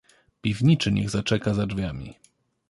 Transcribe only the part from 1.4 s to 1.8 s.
za